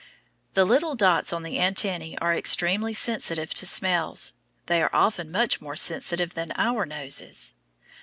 [0.55, 4.33] The little dots on the antennæ are extremely sensitive to smells.
[4.65, 7.53] They are often much more sensitive than our noses.